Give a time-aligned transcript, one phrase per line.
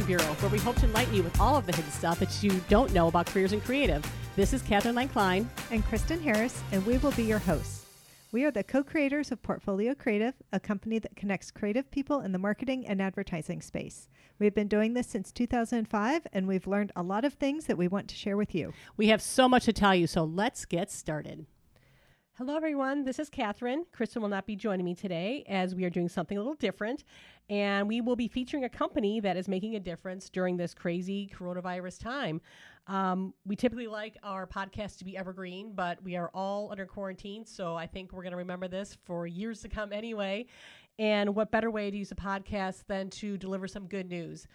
[0.00, 1.66] Hello, and welcome to Illumination Bureau, where we hope to enlighten you with all of
[1.66, 4.04] the hidden stuff that you don't know about careers in creative.
[4.36, 5.50] This is Catherine Lang Klein.
[5.70, 7.84] and Kristen Harris, and we will be your hosts.
[8.32, 12.32] We are the co creators of Portfolio Creative, a company that connects creative people in
[12.32, 14.08] the marketing and advertising space.
[14.38, 17.88] We've been doing this since 2005, and we've learned a lot of things that we
[17.88, 18.72] want to share with you.
[18.96, 21.46] We have so much to tell you, so let's get started.
[22.40, 23.04] Hello, everyone.
[23.04, 23.84] This is Catherine.
[23.92, 27.04] Kristen will not be joining me today as we are doing something a little different.
[27.50, 31.30] And we will be featuring a company that is making a difference during this crazy
[31.38, 32.40] coronavirus time.
[32.86, 37.44] Um, we typically like our podcast to be evergreen, but we are all under quarantine.
[37.44, 40.46] So I think we're going to remember this for years to come anyway.
[40.98, 44.46] And what better way to use a podcast than to deliver some good news?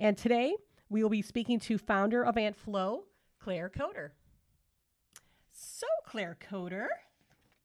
[0.00, 0.56] And today
[0.88, 3.04] we will be speaking to founder of Aunt Flow,
[3.38, 4.12] Claire Coder.
[5.52, 6.86] So, Claire Coder,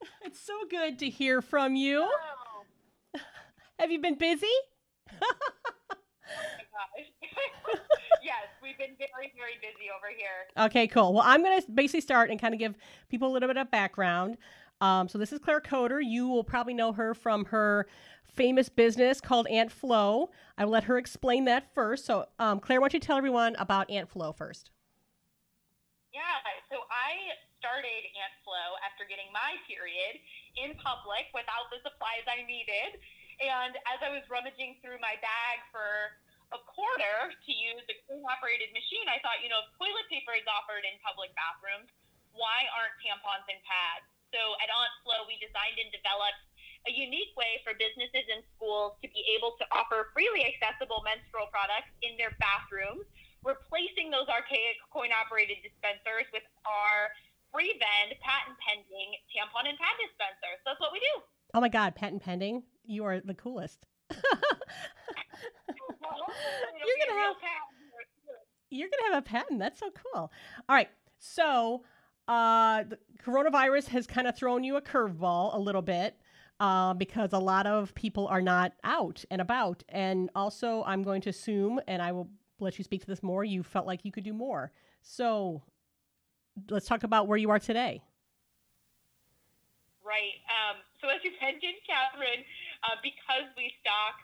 [0.25, 2.02] it's so good to hear from you.
[2.02, 3.19] Oh,
[3.80, 4.47] Have you been busy?
[5.22, 5.28] my
[6.72, 7.80] gosh.
[8.23, 10.66] yes, we've been very, very busy over here.
[10.66, 11.14] Okay, cool.
[11.14, 12.75] Well, I'm going to basically start and kind of give
[13.09, 14.38] people a little bit of background.
[14.81, 16.02] Um, so this is Claire Coder.
[16.03, 17.88] You will probably know her from her
[18.23, 20.30] famous business called Aunt Flow.
[20.58, 22.05] I will let her explain that first.
[22.05, 24.72] So, um, Claire, why don't you tell everyone about Aunt Flow first?
[26.14, 26.22] Yeah,
[26.72, 30.17] so I started Aunt Flow after getting my period
[30.55, 32.97] in public without the supplies I needed.
[33.39, 36.15] And as I was rummaging through my bag for
[36.55, 40.33] a quarter to use a coin operated machine, I thought, you know, if toilet paper
[40.35, 41.91] is offered in public bathrooms,
[42.33, 44.07] why aren't tampons and pads?
[44.33, 46.41] So at Aunt Flow, we designed and developed
[46.87, 51.52] a unique way for businesses and schools to be able to offer freely accessible menstrual
[51.52, 53.03] products in their bathrooms,
[53.43, 57.11] replacing those archaic coin operated dispensers with our
[57.54, 60.54] free vend, patent pending tampon and pad dispenser.
[60.64, 61.21] So that's what we do.
[61.54, 62.64] Oh my God, patent pending.
[62.86, 63.86] You are the coolest.
[64.11, 64.21] You're
[67.08, 67.36] gonna have-
[68.70, 69.60] You're going to have a patent.
[69.60, 70.32] That's so cool.
[70.70, 70.89] All right.
[71.17, 71.83] So,
[72.27, 76.16] uh, the coronavirus has kind of thrown you a curveball a little bit
[76.60, 79.83] uh, because a lot of people are not out and about.
[79.89, 82.30] And also, I'm going to assume, and I will
[82.60, 84.71] let you speak to this more, you felt like you could do more.
[85.02, 85.64] So,
[86.70, 88.02] let's talk about where you are today.
[90.03, 90.42] Right.
[90.49, 92.42] Um, so as you mentioned, Catherine,
[92.83, 94.17] uh, because we stock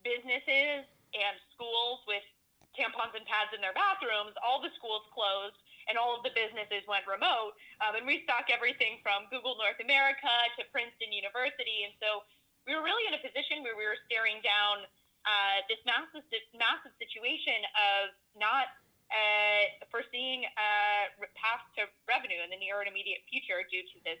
[0.00, 2.24] businesses and schools with
[2.72, 6.82] tampons and pads in their bathrooms, all the schools closed and all of the businesses
[6.90, 7.54] went remote.
[7.84, 11.86] Um, and we stock everything from Google North America to Princeton University.
[11.86, 12.26] And so
[12.66, 14.88] we were really in a position where we were staring down
[15.26, 18.70] uh, this massive, this massive situation of not
[19.12, 24.20] uh, foreseeing a path to revenue in the near and immediate future due to this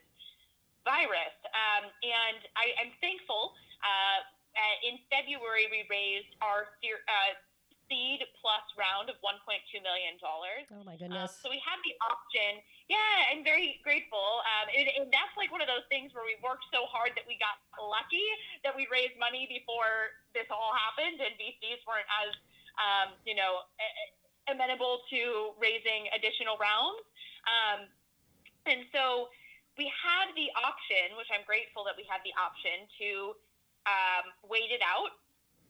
[0.86, 1.34] virus.
[1.50, 3.54] Um, and I, I'm thankful.
[3.82, 4.22] Uh,
[4.56, 7.32] uh, in February, we raised our uh,
[7.90, 9.38] seed plus round of 1.2
[9.82, 10.64] million dollars.
[10.74, 11.38] Oh my Um, goodness.
[11.38, 12.62] so we had the option.
[12.90, 14.42] Yeah, I'm very grateful.
[14.42, 17.26] Um, and, and that's like one of those things where we worked so hard that
[17.30, 18.26] we got lucky
[18.66, 22.30] that we raised money before this all happened, and VCs weren't as,
[22.78, 23.66] um, you know,
[24.46, 27.02] amenable to raising additional rounds.
[27.46, 27.80] Um,
[28.66, 29.30] and so
[29.78, 33.10] we had the option, which I'm grateful that we had the option to
[33.86, 35.14] um, wait it out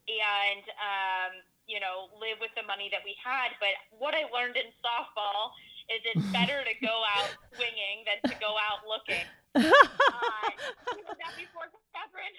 [0.06, 1.32] and um,
[1.66, 3.52] you know live with the money that we had.
[3.58, 5.52] But what I learned in softball
[5.90, 9.26] is it's better to go out swinging than to go out looking.
[10.16, 10.52] Uh,
[10.96, 12.36] you know that before, Catherine?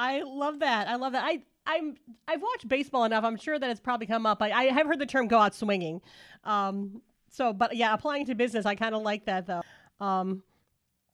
[0.00, 0.88] I love that.
[0.88, 1.24] I love that.
[1.24, 1.94] I I'm
[2.26, 3.22] I've watched baseball enough.
[3.22, 4.40] I'm sure that it's probably come up.
[4.40, 6.00] I, I have heard the term "go out swinging."
[6.44, 9.60] Um, so, but yeah, applying to business, I kind of like that though.
[10.00, 10.42] Um,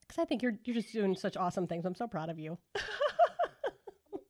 [0.06, 1.84] because I think you're you're just doing such awesome things.
[1.84, 2.58] I'm so proud of you.
[2.78, 4.22] Sweet.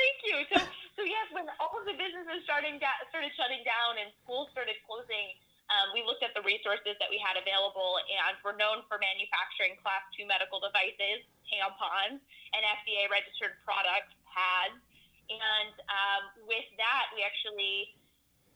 [0.00, 0.36] Thank you.
[0.48, 0.58] So,
[0.96, 4.80] so yes, when all of the businesses starting da- started shutting down and schools started
[4.88, 5.36] closing,
[5.68, 9.76] um, we looked at the resources that we had available, and we're known for manufacturing
[9.84, 11.20] class two medical devices,
[11.52, 12.18] tampons,
[12.56, 14.80] and FDA registered products, pads.
[15.28, 17.92] And um, with that, we actually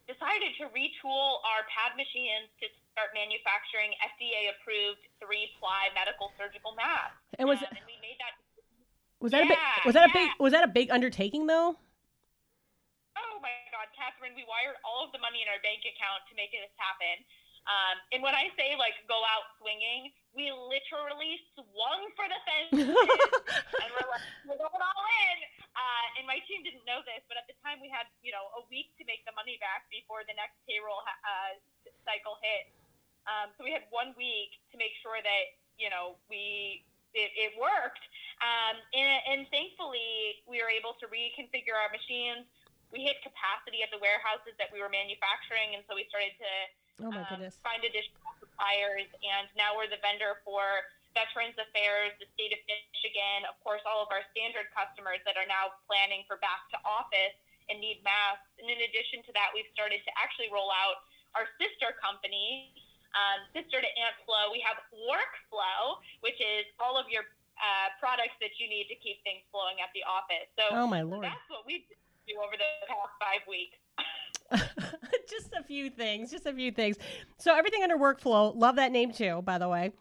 [0.08, 6.72] decided to retool our pad machines to start manufacturing FDA approved three ply medical surgical
[6.72, 7.20] masks.
[7.36, 8.34] And was Um, and we made that
[9.20, 11.76] was that a big was that a big was that a big undertaking though?
[13.16, 16.34] Oh my God, Catherine, we wired all of the money in our bank account to
[16.38, 17.20] make this happen.
[17.66, 22.94] Um, and when I say like go out swinging, we literally swung for the fences
[23.82, 25.38] and we're like, we're going all in.
[25.74, 28.48] Uh, and my team didn't know this, but at the time we had, you know,
[28.56, 31.52] a week to make the money back before the next payroll ha- uh,
[32.06, 32.70] cycle hit.
[33.26, 35.44] Um, so we had one week to make sure that,
[35.76, 36.86] you know, we
[37.16, 38.04] it, it worked.
[38.44, 42.44] Um, and, and thankfully, we were able to reconfigure our machines.
[42.92, 46.50] we hit capacity at the warehouses that we were manufacturing, and so we started to
[47.02, 47.60] Oh my um, goodness.
[47.60, 49.08] find additional suppliers.
[49.20, 54.04] And now we're the vendor for Veterans Affairs, the state of Michigan, of course, all
[54.04, 57.36] of our standard customers that are now planning for back to office
[57.68, 58.48] and need masks.
[58.60, 62.72] And in addition to that, we've started to actually roll out our sister company,
[63.16, 64.52] um, sister to Aunt Flow.
[64.52, 67.24] We have Workflow, which is all of your
[67.56, 70.48] uh, products that you need to keep things flowing at the office.
[70.56, 71.24] So Oh my lord.
[71.24, 71.88] that's what we
[72.28, 73.80] do over the past five weeks.
[75.28, 76.96] just a few things, just a few things.
[77.38, 79.92] So everything under workflow, love that name too, by the way.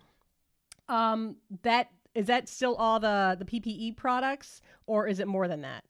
[0.87, 5.61] Um, that is that still all the the PPE products, or is it more than
[5.61, 5.83] that?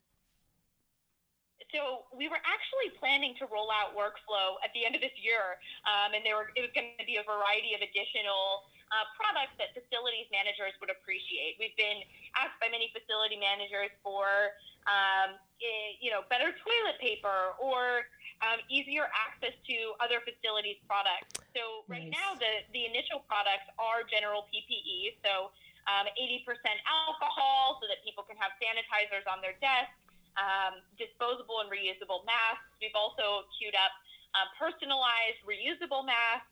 [1.74, 5.60] So we were actually planning to roll out workflow at the end of this year,
[5.84, 8.64] um, and there were it was going to be a variety of additional
[8.94, 11.58] uh, products that facilities managers would appreciate.
[11.58, 12.00] We've been
[12.38, 14.56] asked by many facility managers for
[14.86, 18.06] um, eh, you know better toilet paper or
[18.44, 21.40] um, easier access to other facilities products.
[21.56, 22.16] So right Nice.
[22.16, 25.52] now the the initial products are general PPE, so
[25.86, 26.42] um, 80%
[26.84, 29.92] alcohol, so that people can have sanitizers on their desk
[30.36, 32.68] um, disposable and reusable masks.
[32.80, 33.92] We've also queued up
[34.36, 36.48] uh, personalized reusable masks.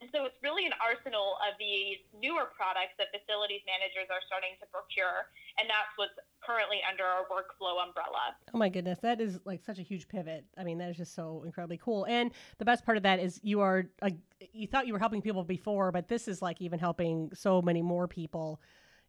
[0.00, 4.58] And so it's really an arsenal of these newer products that facilities managers are starting
[4.60, 5.30] to procure.
[5.58, 8.34] And that's what's currently under our workflow umbrella.
[8.54, 10.44] Oh my goodness, that is like such a huge pivot.
[10.56, 12.04] I mean, that is just so incredibly cool.
[12.06, 14.10] And the best part of that is you are uh,
[14.52, 17.82] you thought you were helping people before, but this is like even helping so many
[17.82, 18.60] more people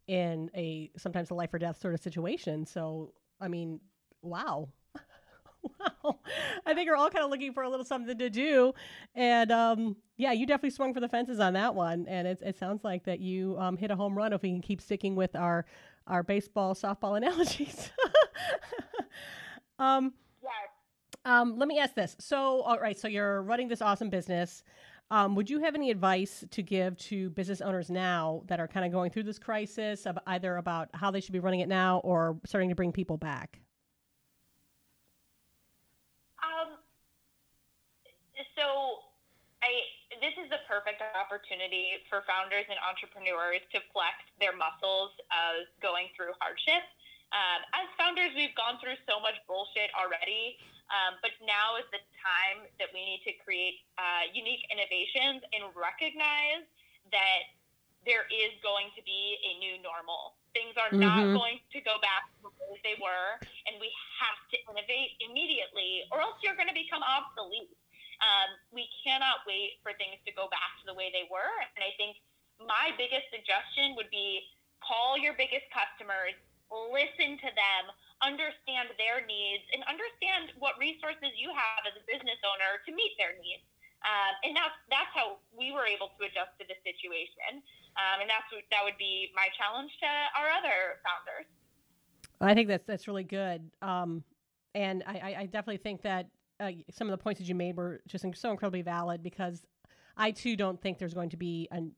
[0.07, 2.65] in a sometimes a life or death sort of situation.
[2.65, 3.79] So, I mean,
[4.21, 4.69] wow.
[6.03, 6.19] wow.
[6.65, 8.73] I think we're all kind of looking for a little something to do.
[9.15, 12.05] And um, yeah, you definitely swung for the fences on that one.
[12.07, 14.61] And it, it sounds like that you um, hit a home run if we can
[14.61, 15.65] keep sticking with our,
[16.07, 17.91] our baseball, softball analogies.
[19.79, 20.51] um, Yes.
[21.25, 22.15] um, let me ask this.
[22.19, 24.63] So, all right, so you're running this awesome business.
[25.09, 28.85] Um, would you have any advice to give to business owners now that are kind
[28.85, 31.99] of going through this crisis, of either about how they should be running it now
[31.99, 33.61] or starting to bring people back?
[36.43, 36.77] Um,
[38.55, 38.63] so
[39.63, 39.69] I
[40.27, 46.11] this is the perfect opportunity for founders and entrepreneurs to flex their muscles of going
[46.19, 46.83] through hardship.
[47.31, 50.59] Um, as founders, we've gone through so much bullshit already,
[50.91, 55.71] um, but now is the time that we need to create uh, unique innovations and
[55.71, 56.67] recognize
[57.15, 57.47] that
[58.03, 60.35] there is going to be a new normal.
[60.51, 61.39] Things are not Mhm.
[61.39, 66.03] going to go back to the way they were, and we have to innovate immediately,
[66.11, 67.71] or else you're going to become obsolete.
[68.17, 71.53] Um, we cannot wait for things to go back to the way they were.
[71.77, 72.17] And I think
[72.57, 74.41] my biggest suggestion would be
[74.81, 76.33] call your biggest customers,
[76.69, 77.83] listen to them,
[78.25, 83.13] understand their needs, and understand what resources you have as a business owner to meet
[83.21, 83.61] their needs.
[84.05, 87.61] Um, and that's that's how we were able to adjust to the situation.
[87.97, 91.49] Um, and that's that would be my challenge to our other founders.
[92.39, 93.65] I think that's that's really good.
[93.81, 94.23] Um,
[94.75, 97.77] and I, I, I definitely think that uh, some of the points that you made
[97.77, 99.63] were just so incredibly valid because
[100.15, 101.91] I too don't think there's going to be an,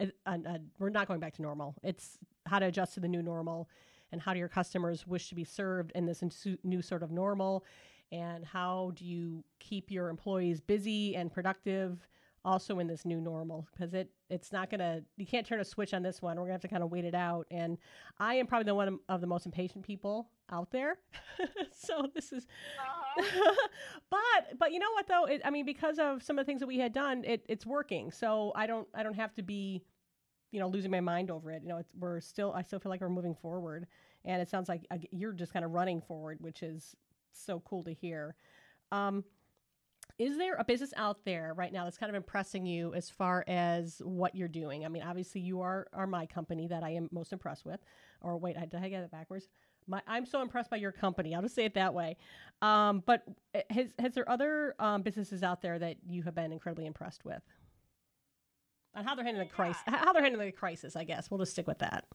[0.00, 1.74] a, a, a we're not going back to normal.
[1.82, 3.68] It's how to adjust to the new normal,
[4.12, 6.22] and how do your customers wish to be served in this
[6.62, 7.64] new sort of normal,
[8.12, 12.06] and how do you keep your employees busy and productive
[12.44, 15.94] also in this new normal because it it's not gonna you can't turn a switch
[15.94, 16.36] on this one.
[16.36, 17.46] We're gonna have to kind of wait it out.
[17.50, 17.78] And
[18.18, 20.98] i am probably the one of the most impatient people out there.
[21.76, 22.46] So this is
[24.10, 25.24] but but you know what though?
[25.24, 27.66] It, i mean because of some of the things that we had done it, it's
[27.66, 28.10] working.
[28.10, 29.82] So i don't i don't have to be
[30.50, 31.62] you know losing my mind over it.
[31.62, 33.86] You know we're still i still feel like we're moving forward.
[34.26, 36.94] And it sounds like you're just kind of running forward which is
[37.32, 38.34] so cool to hear.
[38.92, 39.24] Um,
[40.18, 43.44] is there a business out there right now that's kind of impressing you as far
[43.48, 44.84] as what you're doing?
[44.84, 47.80] I mean, obviously you are are my company that I am most impressed with.
[48.20, 49.48] Or wait, I did I get it backwards?
[49.86, 51.34] My, I'm so impressed by your company.
[51.34, 52.16] I'll just say it that way.
[52.62, 56.52] Um, but uh, has has there other um, businesses out there that you have been
[56.52, 57.42] incredibly impressed with?
[58.94, 61.52] On how they're handling the crisis, how they're handling the crisis, I guess we'll just
[61.52, 62.06] stick with that.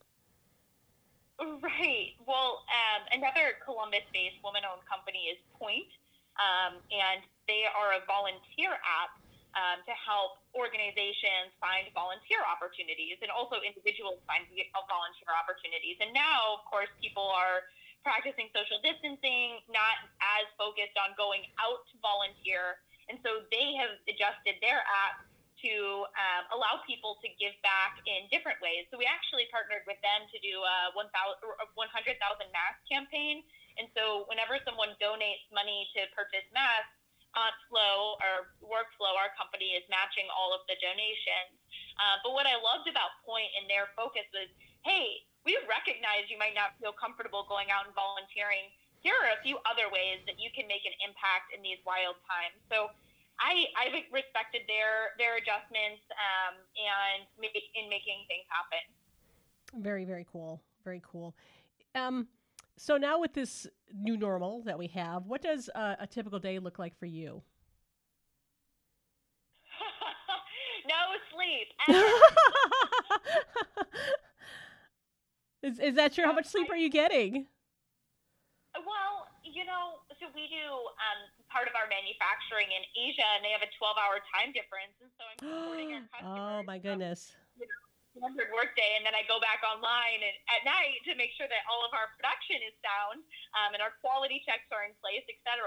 [1.38, 2.16] Right.
[2.26, 5.88] Well, um, another Columbus-based woman-owned company is Point,
[6.36, 9.18] um, and they are a volunteer app
[9.58, 15.98] um, to help organizations find volunteer opportunities and also individuals find uh, volunteer opportunities.
[15.98, 17.66] And now, of course, people are
[18.06, 22.78] practicing social distancing, not as focused on going out to volunteer,
[23.10, 25.26] and so they have adjusted their app
[25.60, 28.88] to um, allow people to give back in different ways.
[28.88, 33.44] So we actually partnered with them to do a 100,000 mask campaign
[33.76, 36.99] And so whenever someone donates money to purchase masks,
[37.70, 41.54] Flow or Workflow, our company, is matching all of the donations.
[42.00, 44.50] Uh, but what I loved about Point and their focus was,
[44.82, 48.68] hey, we recognize you might not feel comfortable going out and volunteering.
[49.00, 52.20] Here are a few other ways that you can make an impact in these wild
[52.28, 52.60] times.
[52.68, 52.92] So
[53.40, 58.84] I, I've respected their their adjustments um, and make, in making things happen.
[59.80, 60.60] Very very cool.
[60.84, 61.32] Very cool.
[61.94, 62.28] Um,
[62.76, 66.58] so now with this new normal that we have, what does a, a typical day
[66.58, 67.42] look like for you?
[70.88, 70.94] no
[71.32, 71.68] sleep.
[75.62, 76.24] is is that true?
[76.24, 77.46] How much sleep are you getting?
[78.74, 83.50] Well, you know, so we do um, part of our manufacturing in Asia, and they
[83.50, 86.38] have a 12-hour time difference, and so I'm supporting our customers.
[86.38, 87.34] Oh my goodness.
[87.34, 87.49] know,
[88.14, 91.62] standard workday, and then I go back online and, at night to make sure that
[91.70, 93.22] all of our production is sound
[93.58, 95.66] um, and our quality checks are in place, etc.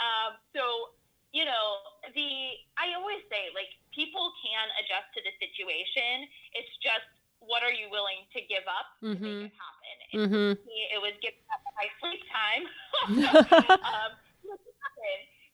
[0.00, 0.96] Um, so,
[1.32, 6.28] you know, the I always say like people can adjust to the situation.
[6.56, 7.08] It's just
[7.40, 9.16] what are you willing to give up mm-hmm.
[9.16, 9.48] to make mm-hmm.
[9.48, 9.96] it happen?
[10.10, 10.50] Mm-hmm.
[10.66, 12.64] it was giving up my sleep time.
[13.94, 14.12] um,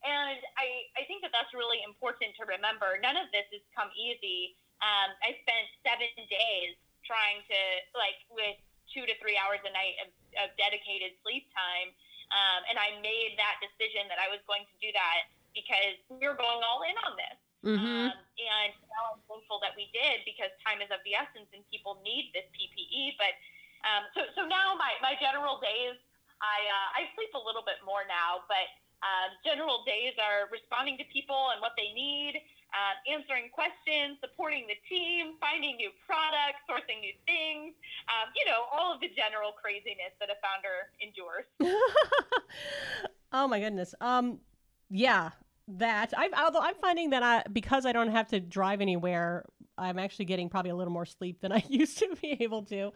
[0.07, 2.95] and I, I think that that's really important to remember.
[3.03, 4.55] None of this has come easy.
[4.85, 7.61] Um, I spent seven days trying to,
[7.97, 8.59] like, with
[8.91, 10.09] two to three hours a night of,
[10.41, 11.93] of dedicated sleep time.
[12.33, 16.27] Um, and I made that decision that I was going to do that because we
[16.27, 17.39] are going all in on this.
[17.67, 18.11] Mm-hmm.
[18.11, 21.63] Um, and now I'm thankful that we did because time is of the essence and
[21.71, 23.19] people need this PPE.
[23.19, 23.35] But
[23.87, 25.99] um, so, so now my, my general days,
[26.43, 28.69] I, uh, I sleep a little bit more now, but
[29.01, 32.41] um, general days are responding to people and what they need,
[32.77, 37.73] uh, answering questions, supporting the team, finding new products, sourcing new things.
[38.13, 41.49] Um, you know, all of the general craziness that a founder endures.
[43.33, 43.95] oh my goodness.
[44.01, 44.41] Um,
[44.91, 45.31] yeah,
[45.69, 49.47] that I although I'm finding that I because I don't have to drive anywhere,
[49.79, 52.93] I'm actually getting probably a little more sleep than I used to be able to.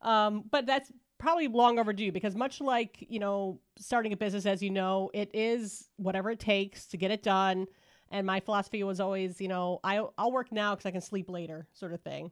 [0.00, 4.62] Um, but that's probably long overdue because much like you know starting a business as
[4.62, 7.66] you know it is whatever it takes to get it done
[8.10, 11.28] and my philosophy was always you know I, i'll work now because i can sleep
[11.28, 12.30] later sort of thing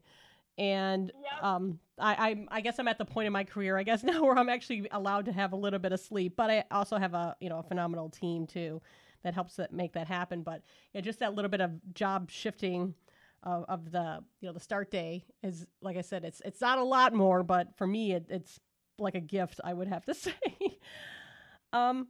[0.58, 1.44] and yep.
[1.44, 4.22] um, I, I, I guess i'm at the point in my career i guess now
[4.24, 7.14] where i'm actually allowed to have a little bit of sleep but i also have
[7.14, 8.80] a you know a phenomenal team too
[9.22, 12.94] that helps that make that happen but yeah, just that little bit of job shifting
[13.42, 16.78] of, of the you know the start day is like I said it's it's not
[16.78, 18.60] a lot more but for me it, it's
[18.98, 20.32] like a gift, I would have to say.
[21.72, 22.08] um,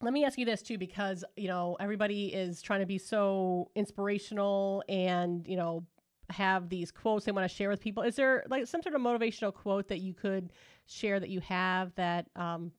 [0.00, 3.70] let me ask you this too, because you know everybody is trying to be so
[3.74, 5.84] inspirational and you know
[6.30, 8.02] have these quotes they want to share with people.
[8.02, 10.52] Is there like some sort of motivational quote that you could
[10.86, 12.70] share that you have that um,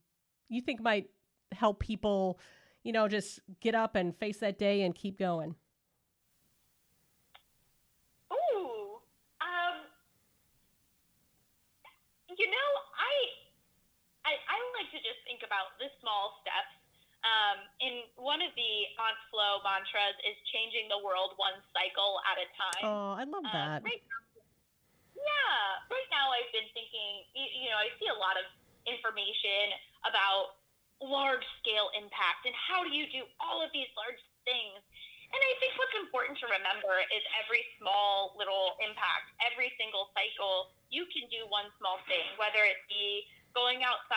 [0.48, 1.10] you think might
[1.52, 2.40] help people,
[2.84, 5.56] you know, just get up and face that day and keep going?
[8.32, 9.02] Ooh,
[9.42, 9.76] um,
[12.38, 16.79] you know I, I, I like to just think about the small steps.
[17.20, 22.40] Um, and one of the Aunt Flow mantras is changing the world one cycle at
[22.40, 22.84] a time.
[22.88, 23.80] Oh, I love um, that.
[23.84, 24.24] right now,
[25.20, 28.48] yeah, right now I've been thinking, you, you know, I see a lot of
[28.88, 29.76] information
[30.08, 30.60] about
[31.04, 34.80] large scale impact and how do you do all of these large things.
[35.30, 40.74] And I think what's important to remember is every small little impact, every single cycle,
[40.90, 42.99] you can do one small thing, whether it be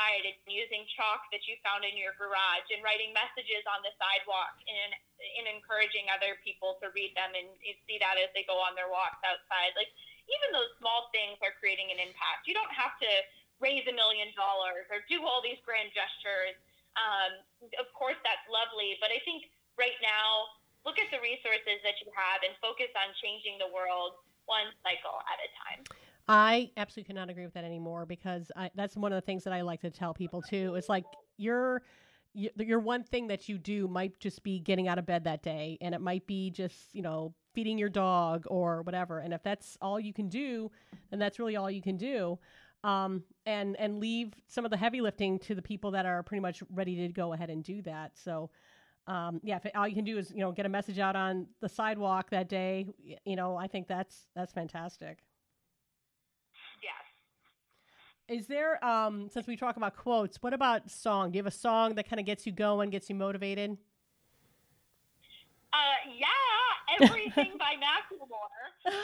[0.03, 3.95] outside and using chalk that you found in your garage and writing messages on the
[3.99, 4.91] sidewalk and,
[5.39, 7.47] and encouraging other people to read them and
[7.87, 9.73] see that as they go on their walks outside.
[9.79, 9.91] Like
[10.27, 12.51] even those small things are creating an impact.
[12.51, 13.11] You don't have to
[13.63, 16.59] raise a million dollars or do all these grand gestures.
[16.99, 17.39] Um,
[17.79, 20.51] of course, that's lovely, but I think right now,
[20.83, 24.19] look at the resources that you have and focus on changing the world
[24.51, 26.02] one cycle at a time.
[26.35, 29.53] I absolutely cannot agree with that anymore because I, that's one of the things that
[29.53, 30.77] I like to tell people too.
[30.77, 31.05] It's like
[31.37, 31.83] your
[32.33, 35.77] your one thing that you do might just be getting out of bed that day,
[35.83, 39.19] and it might be just you know feeding your dog or whatever.
[39.19, 40.71] And if that's all you can do,
[41.11, 42.39] then that's really all you can do.
[42.83, 46.41] Um, and and leave some of the heavy lifting to the people that are pretty
[46.41, 48.13] much ready to go ahead and do that.
[48.15, 48.51] So.
[49.09, 51.17] Um, yeah, if it, all you can do is you know get a message out
[51.17, 52.87] on the sidewalk that day,
[53.25, 55.19] you know I think that's that's fantastic.
[58.33, 61.33] Is there, um, since we talk about quotes, what about song?
[61.33, 63.77] Do you have a song that kind of gets you going, gets you motivated?
[65.69, 68.65] Uh, yeah, everything by Macklemore.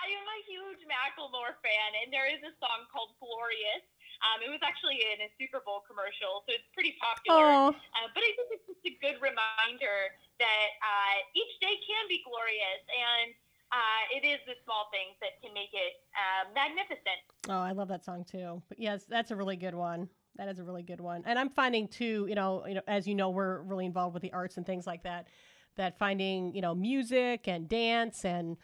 [0.00, 3.84] I am a huge Macklemore fan, and there is a song called "Glorious"
[4.18, 7.70] Um, it was actually in a Super Bowl commercial, so it's pretty popular.
[7.70, 10.10] Uh, but I think it's just a good reminder
[10.42, 13.30] that uh, each day can be glorious, and
[13.72, 17.20] uh, it is the small things that can make it uh, magnificent.
[17.48, 18.62] oh, I love that song too.
[18.68, 20.08] But yes, that's a really good one.
[20.36, 21.22] That is a really good one.
[21.26, 24.22] And I'm finding too, you know, you know, as you know, we're really involved with
[24.22, 25.28] the arts and things like that.
[25.76, 28.56] That finding, you know, music and dance and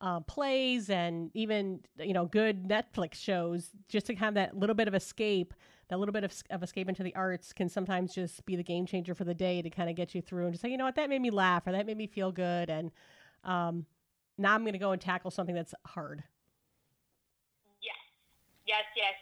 [0.00, 4.88] uh, plays and even you know good Netflix shows just to have that little bit
[4.88, 5.52] of escape,
[5.88, 8.86] that little bit of, of escape into the arts can sometimes just be the game
[8.86, 10.84] changer for the day to kind of get you through and just say, you know
[10.84, 12.90] what, that made me laugh or that made me feel good, and
[13.44, 13.84] um,
[14.40, 16.22] now I'm going to go and tackle something that's hard.
[17.82, 17.96] Yes,
[18.66, 19.14] yes, yes,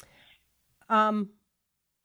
[0.00, 0.08] yes.
[0.88, 1.30] Um,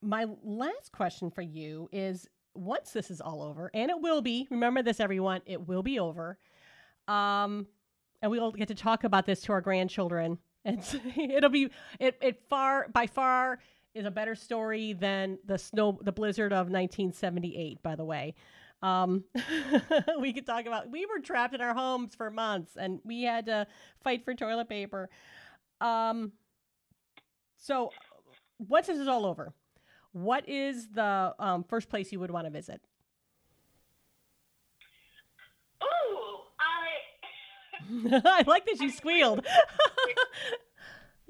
[0.01, 4.47] my last question for you is: Once this is all over, and it will be,
[4.51, 6.37] remember this, everyone, it will be over.
[7.07, 7.67] Um,
[8.21, 10.37] and we will get to talk about this to our grandchildren.
[10.65, 10.79] And
[11.17, 11.69] it'll be
[11.99, 13.59] it, it far by far
[13.93, 17.83] is a better story than the snow the blizzard of 1978.
[17.83, 18.33] By the way,
[18.83, 19.23] um,
[20.19, 23.45] we could talk about we were trapped in our homes for months and we had
[23.47, 23.65] to
[24.03, 25.09] fight for toilet paper.
[25.81, 26.33] Um,
[27.57, 27.91] so
[28.59, 29.53] once this is all over,
[30.11, 32.81] what is the um, first place you would want to visit?
[35.81, 38.21] Ooh, I.
[38.25, 39.45] I like that you squealed.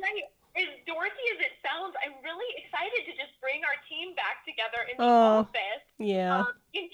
[0.03, 0.27] Right.
[0.59, 4.83] As dorky as it sounds, I'm really excited to just bring our team back together
[4.91, 5.47] in the Oh.
[5.47, 6.43] office yeah.
[6.43, 6.91] um, and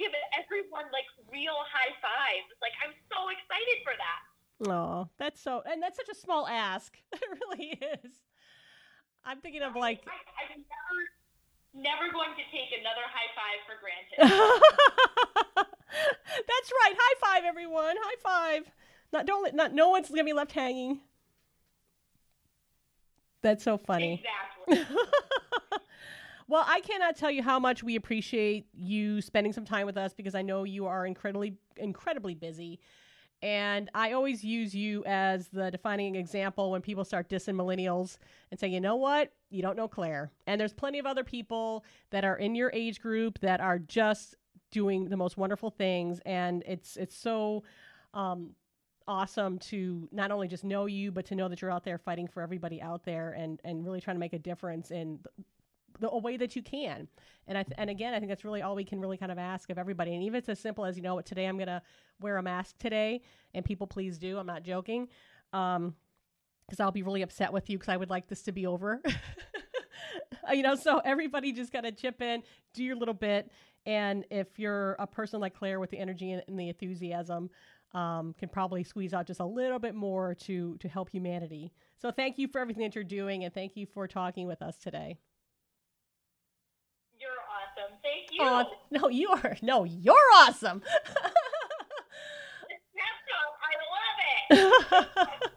[0.94, 2.48] like real high fives.
[2.64, 4.22] Like I'm so excited for that.
[4.72, 6.96] Oh, that's so, and that's such a small ask.
[7.14, 8.12] It really is.
[9.26, 10.12] I'm thinking of like, I,
[10.54, 10.64] I'm
[11.76, 14.20] never, never going to take another high five for granted.
[16.48, 16.96] that's right.
[16.98, 17.96] High five, everyone.
[18.00, 18.72] High five.
[19.12, 21.02] Not don't let- not no one's gonna be left hanging.
[23.42, 24.24] That's so funny.
[24.68, 24.96] exactly.
[26.50, 30.16] well, I cannot tell you how much we appreciate you spending some time with us
[30.16, 32.80] because I know you are incredibly incredibly busy.
[33.44, 38.18] And I always use you as the defining example when people start dissing millennials
[38.50, 39.32] and say, you know what?
[39.52, 40.32] You don't know Claire.
[40.48, 44.36] And there's plenty of other people that are in your age group that are just
[44.72, 46.20] doing the most wonderful things.
[46.26, 47.64] And it's it's so
[48.16, 48.56] um,
[49.08, 52.28] awesome to not only just know you, but to know that you're out there fighting
[52.28, 55.20] for everybody out there and, and really trying to make a difference in
[56.00, 57.08] the, a way that you can.
[57.48, 59.38] And I th- and again, I think that's really all we can really kind of
[59.38, 60.14] ask of everybody.
[60.14, 61.82] And even if it's as simple as you know what today I'm gonna
[62.20, 63.22] wear a mask today,
[63.54, 64.38] and people please do.
[64.38, 65.08] I'm not joking.
[65.54, 65.96] Um,
[66.66, 69.02] because I'll be really upset with you because I would like this to be over.
[70.54, 73.52] You know, so everybody just got to chip in, do your little bit,
[73.86, 77.50] and if you're a person like Claire with the energy and, and the enthusiasm,
[77.94, 81.72] um, can probably squeeze out just a little bit more to to help humanity.
[81.98, 84.78] So thank you for everything that you're doing, and thank you for talking with us
[84.78, 85.18] today.
[87.20, 87.98] You're awesome.
[88.02, 88.46] Thank you.
[88.46, 90.82] Oh, no, you are no, you're awesome.
[94.52, 95.08] I love it.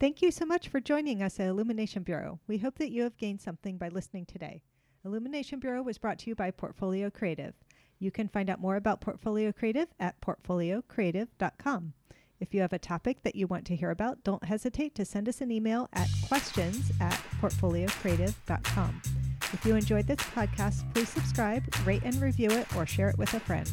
[0.00, 2.38] Thank you so much for joining us at Illumination Bureau.
[2.46, 4.62] We hope that you have gained something by listening today.
[5.04, 7.54] Illumination Bureau was brought to you by Portfolio Creative.
[7.98, 11.94] You can find out more about Portfolio Creative at portfoliocreative.com.
[12.40, 15.28] If you have a topic that you want to hear about, don't hesitate to send
[15.28, 19.02] us an email at questions at portfoliocreative.com.
[19.52, 23.32] If you enjoyed this podcast, please subscribe, rate and review it, or share it with
[23.32, 23.70] a friend.